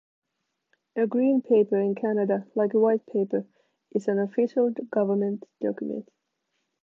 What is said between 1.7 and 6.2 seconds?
in Canada, like a white paper, is an official government document.